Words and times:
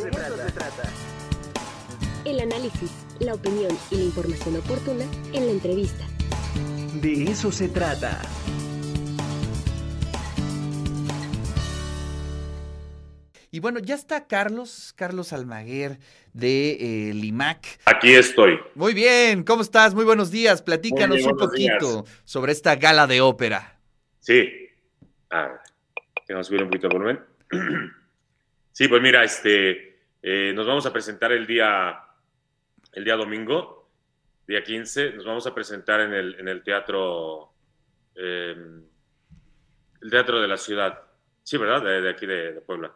se, 0.00 0.10
trata. 0.10 0.82
El 2.24 2.40
análisis, 2.40 2.90
la 3.18 3.34
opinión 3.34 3.76
y 3.90 3.96
la 3.96 4.04
información 4.04 4.56
oportuna 4.56 5.04
en 5.32 5.46
la 5.46 5.52
entrevista. 5.52 6.04
De 7.00 7.24
eso 7.24 7.52
se 7.52 7.68
trata. 7.68 8.20
Y 13.52 13.58
bueno, 13.58 13.80
ya 13.80 13.96
está 13.96 14.28
Carlos, 14.28 14.94
Carlos 14.96 15.32
Almaguer 15.32 15.98
de 16.32 17.08
eh, 17.10 17.14
Limac. 17.14 17.80
Aquí 17.84 18.14
estoy. 18.14 18.60
Muy 18.76 18.94
bien, 18.94 19.42
¿cómo 19.42 19.62
estás? 19.62 19.92
Muy 19.92 20.04
buenos 20.04 20.30
días. 20.30 20.62
Platícanos 20.62 21.16
bien, 21.16 21.30
un 21.32 21.36
poquito 21.36 22.04
sobre 22.24 22.52
esta 22.52 22.76
gala 22.76 23.08
de 23.08 23.20
ópera. 23.20 23.76
Sí. 24.20 24.48
Ah, 25.30 25.60
tengo 26.26 26.40
que 26.40 26.44
subir 26.44 26.62
un 26.62 26.68
poquito 26.70 26.86
el 26.86 26.92
volumen. 26.92 27.20
Sí, 28.72 28.88
pues 28.88 29.02
mira, 29.02 29.22
este, 29.24 29.89
eh, 30.22 30.52
nos 30.54 30.66
vamos 30.66 30.84
a 30.86 30.92
presentar 30.92 31.32
el 31.32 31.46
día, 31.46 31.98
el 32.92 33.04
día 33.04 33.16
domingo, 33.16 33.88
día 34.46 34.62
15. 34.62 35.12
Nos 35.12 35.24
vamos 35.24 35.46
a 35.46 35.54
presentar 35.54 36.00
en 36.00 36.12
el, 36.12 36.34
en 36.38 36.48
el 36.48 36.62
teatro, 36.62 37.52
eh, 38.14 38.54
el 40.02 40.10
teatro 40.10 40.40
de 40.40 40.48
la 40.48 40.56
ciudad. 40.56 41.00
Sí, 41.42 41.56
¿verdad? 41.56 42.02
De, 42.02 42.10
aquí 42.10 42.26
de, 42.26 42.60
Puebla. 42.66 42.94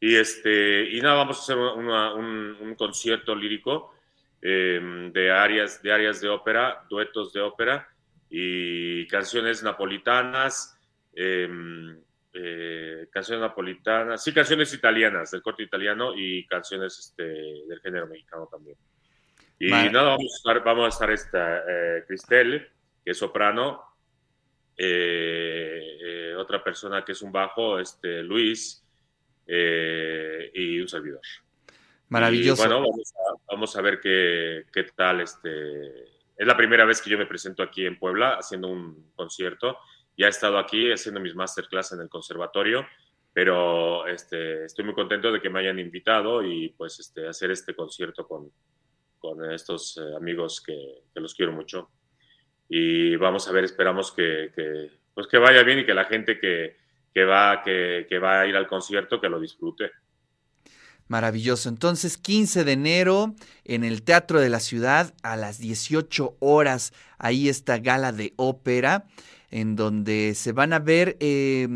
Y, 0.00 0.14
este, 0.14 0.88
y 0.90 1.00
nada, 1.00 1.16
vamos 1.16 1.38
a 1.38 1.42
hacer 1.42 1.56
un, 1.56 2.74
concierto 2.78 3.34
lírico 3.34 3.94
eh, 4.40 5.10
de, 5.12 5.30
áreas, 5.32 5.82
de 5.82 5.92
áreas 5.92 6.20
de 6.20 6.28
ópera, 6.28 6.84
duetos 6.88 7.32
de 7.32 7.40
ópera 7.40 7.88
y 8.28 9.06
canciones 9.08 9.62
napolitanas, 9.62 10.78
eh, 12.38 13.08
canciones 13.10 13.40
napolitanas, 13.40 14.22
sí, 14.22 14.32
canciones 14.32 14.72
italianas, 14.74 15.30
del 15.30 15.42
corte 15.42 15.62
italiano 15.62 16.12
y 16.14 16.46
canciones 16.46 16.98
este, 16.98 17.24
del 17.24 17.80
género 17.80 18.06
mexicano 18.06 18.46
también. 18.50 18.76
Y 19.58 19.70
Vale. 19.70 19.90
nada, 19.90 20.10
vamos 20.10 20.32
a 20.32 20.36
estar, 20.36 20.64
vamos 20.64 20.84
a 20.84 20.88
estar 20.88 21.10
esta, 21.10 21.58
eh, 21.60 22.04
Cristel, 22.06 22.68
que 23.02 23.12
es 23.12 23.18
soprano, 23.18 23.82
eh, 24.76 25.96
eh, 26.02 26.34
otra 26.36 26.62
persona 26.62 27.02
que 27.02 27.12
es 27.12 27.22
un 27.22 27.32
bajo, 27.32 27.78
este, 27.78 28.22
Luis, 28.22 28.84
eh, 29.46 30.50
y 30.52 30.78
un 30.80 30.88
servidor. 30.88 31.22
Maravilloso. 32.08 32.62
Y 32.62 32.66
bueno, 32.66 32.82
vamos 32.82 33.14
a, 33.14 33.52
vamos 33.52 33.76
a 33.76 33.80
ver 33.80 34.00
qué, 34.00 34.64
qué 34.72 34.84
tal. 34.94 35.22
Este, 35.22 36.02
es 36.36 36.46
la 36.46 36.56
primera 36.56 36.84
vez 36.84 37.00
que 37.00 37.10
yo 37.10 37.16
me 37.16 37.26
presento 37.26 37.62
aquí 37.62 37.86
en 37.86 37.98
Puebla 37.98 38.34
haciendo 38.34 38.68
un 38.68 39.12
concierto. 39.14 39.78
Ya 40.16 40.26
he 40.26 40.30
estado 40.30 40.58
aquí 40.58 40.90
haciendo 40.90 41.20
mis 41.20 41.34
masterclass 41.34 41.92
en 41.92 42.00
el 42.00 42.08
conservatorio, 42.08 42.86
pero 43.32 44.06
este, 44.06 44.64
estoy 44.64 44.84
muy 44.84 44.94
contento 44.94 45.30
de 45.30 45.40
que 45.40 45.50
me 45.50 45.60
hayan 45.60 45.78
invitado 45.78 46.42
y 46.42 46.70
pues 46.70 46.98
este, 47.00 47.28
hacer 47.28 47.50
este 47.50 47.74
concierto 47.74 48.26
con, 48.26 48.50
con 49.18 49.50
estos 49.50 49.98
eh, 49.98 50.16
amigos 50.16 50.60
que, 50.60 51.02
que 51.12 51.20
los 51.20 51.34
quiero 51.34 51.52
mucho. 51.52 51.90
Y 52.68 53.16
vamos 53.16 53.46
a 53.48 53.52
ver, 53.52 53.64
esperamos 53.64 54.10
que, 54.12 54.50
pues 55.14 55.26
que 55.26 55.38
vaya 55.38 55.62
bien 55.62 55.80
y 55.80 55.86
que 55.86 55.94
la 55.94 56.06
gente 56.06 56.40
que, 56.40 56.76
que, 57.12 57.24
va, 57.24 57.62
que 57.62 58.18
va 58.18 58.40
a 58.40 58.46
ir 58.46 58.56
al 58.56 58.66
concierto 58.66 59.20
que 59.20 59.28
lo 59.28 59.38
disfrute. 59.38 59.90
Maravilloso. 61.08 61.68
Entonces, 61.68 62.18
15 62.18 62.64
de 62.64 62.72
enero 62.72 63.34
en 63.64 63.84
el 63.84 64.02
Teatro 64.02 64.40
de 64.40 64.48
la 64.48 64.58
Ciudad 64.58 65.14
a 65.22 65.36
las 65.36 65.58
18 65.58 66.36
horas, 66.40 66.92
ahí 67.18 67.48
esta 67.48 67.78
gala 67.78 68.10
de 68.10 68.32
ópera, 68.36 69.04
en 69.50 69.76
donde 69.76 70.34
se 70.34 70.52
van 70.52 70.72
a 70.72 70.78
ver 70.78 71.16
eh, 71.20 71.68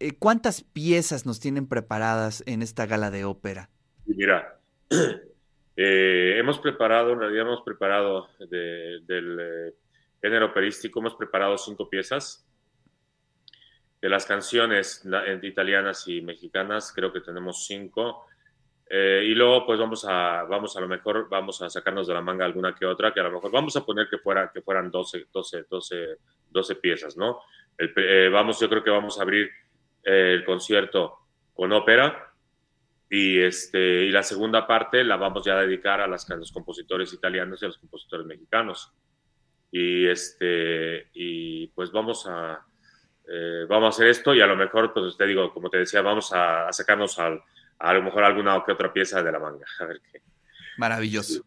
eh, 0.00 0.12
cuántas 0.18 0.62
piezas 0.62 1.26
nos 1.26 1.40
tienen 1.40 1.66
preparadas 1.68 2.42
en 2.46 2.62
esta 2.62 2.86
gala 2.86 3.10
de 3.10 3.24
ópera. 3.24 3.70
Mira, 4.06 4.58
eh, 5.76 6.36
hemos 6.38 6.58
preparado, 6.58 7.12
en 7.12 7.20
realidad 7.20 7.46
hemos 7.46 7.62
preparado 7.62 8.28
de- 8.50 9.00
del 9.06 9.38
eh, 9.40 9.74
género 10.20 10.46
operístico, 10.46 11.00
hemos 11.00 11.14
preparado 11.14 11.56
cinco 11.58 11.88
piezas. 11.88 12.46
De 14.00 14.08
las 14.08 14.26
canciones 14.26 15.06
italianas 15.42 16.08
y 16.08 16.22
mexicanas, 16.22 16.92
creo 16.92 17.12
que 17.12 17.20
tenemos 17.20 17.64
cinco. 17.66 18.26
Eh, 18.90 19.22
y 19.26 19.34
luego, 19.34 19.64
pues 19.64 19.78
vamos 19.78 20.04
a, 20.08 20.42
vamos 20.42 20.76
a 20.76 20.80
lo 20.80 20.88
mejor, 20.88 21.28
vamos 21.30 21.62
a 21.62 21.70
sacarnos 21.70 22.08
de 22.08 22.14
la 22.14 22.20
manga 22.20 22.44
alguna 22.44 22.74
que 22.74 22.84
otra, 22.84 23.14
que 23.14 23.20
a 23.20 23.22
lo 23.22 23.30
mejor 23.30 23.52
vamos 23.52 23.76
a 23.76 23.86
poner 23.86 24.08
que, 24.10 24.18
fuera, 24.18 24.50
que 24.52 24.60
fueran 24.60 24.90
12, 24.90 25.28
12, 25.32 25.64
12, 25.70 25.96
12 26.52 26.76
piezas, 26.76 27.16
¿no? 27.16 27.40
El 27.78 27.92
eh, 27.96 28.28
vamos, 28.28 28.60
yo 28.60 28.68
creo 28.68 28.84
que 28.84 28.90
vamos 28.90 29.18
a 29.18 29.22
abrir 29.22 29.50
eh, 30.04 30.34
el 30.34 30.44
concierto 30.44 31.18
con 31.54 31.72
ópera, 31.72 32.32
y, 33.14 33.38
este, 33.40 34.04
y 34.04 34.10
la 34.10 34.22
segunda 34.22 34.66
parte 34.66 35.04
la 35.04 35.16
vamos 35.16 35.44
ya 35.44 35.58
a 35.58 35.62
dedicar 35.62 36.00
a, 36.00 36.06
las, 36.06 36.26
los 36.30 36.50
compositores 36.50 37.12
italianos 37.12 37.60
y 37.60 37.66
a 37.66 37.68
los 37.68 37.76
compositores 37.76 38.24
mexicanos. 38.24 38.90
Y, 39.70 40.06
este, 40.06 41.08
y 41.12 41.66
pues 41.68 41.92
vamos 41.92 42.26
a, 42.26 42.64
eh, 43.28 43.66
vamos 43.68 43.86
a 43.86 43.88
hacer 43.90 44.08
esto 44.08 44.34
y 44.34 44.40
a 44.40 44.46
lo 44.46 44.56
mejor, 44.56 44.94
pues 44.94 45.14
te 45.18 45.26
digo, 45.26 45.52
como 45.52 45.68
te 45.68 45.76
decía, 45.76 46.00
vamos 46.00 46.32
a, 46.32 46.72
sacarnos 46.72 47.18
al- 47.18 47.42
a 47.78 47.92
lo 47.92 48.02
mejor 48.02 48.24
alguna 48.24 48.56
o 48.56 48.64
que 48.64 48.72
otra 48.72 48.90
pieza 48.90 49.22
de 49.22 49.30
la 49.32 49.38
manga. 49.38 49.66
Maravilloso. 50.78 51.44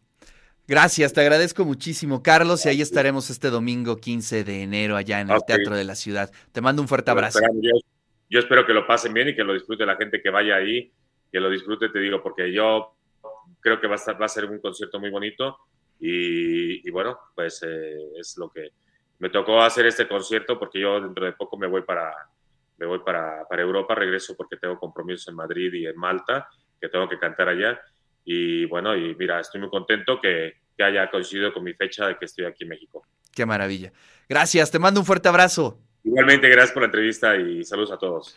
Gracias, 0.68 1.12
te 1.12 1.20
agradezco 1.20 1.64
muchísimo, 1.64 2.22
Carlos, 2.22 2.66
y 2.66 2.68
ahí 2.68 2.80
estaremos 2.80 3.30
este 3.30 3.50
domingo 3.50 3.96
15 3.96 4.42
de 4.42 4.62
enero 4.62 4.96
allá 4.96 5.20
en 5.20 5.30
el. 5.30 5.44
Teatro 5.46 5.76
de 5.76 5.84
la 5.84 5.94
Ciudad. 5.94 6.30
Te 6.52 6.60
mando 6.60 6.82
un 6.82 6.88
fuerte 6.88 7.10
abrazo. 7.10 7.38
Yo, 7.60 7.78
yo 8.28 8.38
espero 8.40 8.66
que 8.66 8.72
lo 8.72 8.86
pasen 8.86 9.12
bien 9.12 9.28
y 9.28 9.36
que 9.36 9.44
lo 9.44 9.54
disfrute 9.54 9.86
la 9.86 9.96
gente 9.96 10.20
que 10.20 10.30
vaya 10.30 10.56
ahí, 10.56 10.92
que 11.30 11.38
lo 11.38 11.48
disfrute, 11.50 11.88
te 11.88 12.00
digo, 12.00 12.22
porque 12.22 12.52
yo 12.52 12.96
creo 13.60 13.80
que 13.80 13.86
va 13.86 13.94
a, 13.94 13.96
estar, 13.96 14.20
va 14.20 14.26
a 14.26 14.28
ser 14.28 14.46
un 14.46 14.60
concierto 14.60 14.98
muy 14.98 15.10
bonito 15.10 15.56
y, 16.00 16.86
y 16.86 16.90
bueno, 16.90 17.18
pues 17.34 17.62
eh, 17.62 18.10
es 18.18 18.36
lo 18.36 18.50
que 18.50 18.70
me 19.18 19.30
tocó 19.30 19.62
hacer 19.62 19.86
este 19.86 20.08
concierto 20.08 20.58
porque 20.58 20.80
yo 20.80 21.00
dentro 21.00 21.24
de 21.24 21.32
poco 21.32 21.56
me 21.56 21.66
voy 21.66 21.82
para 21.82 22.12
me 22.78 22.86
voy 22.86 22.98
para, 23.00 23.46
para 23.48 23.62
Europa, 23.62 23.94
regreso 23.94 24.36
porque 24.36 24.56
tengo 24.56 24.78
compromisos 24.78 25.28
en 25.28 25.36
Madrid 25.36 25.72
y 25.72 25.86
en 25.86 25.96
Malta, 25.96 26.48
que 26.80 26.88
tengo 26.88 27.08
que 27.08 27.18
cantar 27.18 27.48
allá. 27.48 27.80
Y 28.26 28.66
bueno, 28.66 28.94
y 28.96 29.14
mira, 29.14 29.40
estoy 29.40 29.60
muy 29.60 29.70
contento 29.70 30.20
que, 30.20 30.54
que 30.76 30.84
haya 30.84 31.08
coincidido 31.08 31.52
con 31.52 31.64
mi 31.64 31.72
fecha 31.72 32.08
de 32.08 32.18
que 32.18 32.24
estoy 32.24 32.44
aquí 32.44 32.64
en 32.64 32.70
México. 32.70 33.06
Qué 33.32 33.46
maravilla. 33.46 33.92
Gracias, 34.28 34.70
te 34.70 34.78
mando 34.78 35.00
un 35.00 35.06
fuerte 35.06 35.28
abrazo. 35.28 35.78
Igualmente, 36.02 36.48
gracias 36.48 36.72
por 36.72 36.82
la 36.82 36.86
entrevista 36.86 37.36
y 37.36 37.64
saludos 37.64 37.92
a 37.92 37.98
todos. 37.98 38.36